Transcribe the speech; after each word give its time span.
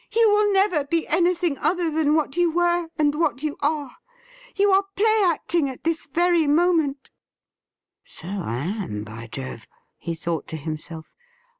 'You 0.17 0.31
will 0.31 0.51
never 0.51 0.83
be 0.83 1.07
anything 1.07 1.59
other 1.59 1.91
than 1.91 2.15
what 2.15 2.35
you 2.35 2.49
were 2.49 2.87
and 2.97 3.13
what 3.13 3.43
you 3.43 3.55
are. 3.61 3.97
You 4.55 4.71
are 4.71 4.83
play 4.95 5.21
acting 5.27 5.69
at 5.69 5.83
this 5.83 6.07
very 6.07 6.47
moment 6.47 7.11
'''So 8.03 8.27
I 8.27 8.55
am, 8.79 9.03
by 9.03 9.27
Jove!' 9.31 9.67
he 9.99 10.15
thought 10.15 10.47
to 10.47 10.57
himself. 10.57 11.13